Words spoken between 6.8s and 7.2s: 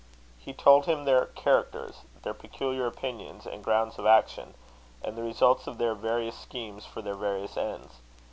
for their